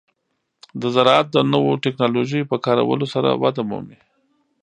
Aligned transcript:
د 0.81 0.81
زراعت 0.95 1.27
د 1.31 1.37
نوو 1.53 1.71
ټکنالوژیو 1.83 2.49
په 2.51 2.57
کارولو 2.65 3.05
سره 3.13 3.29
وده 3.43 3.61
مومي. 3.69 3.99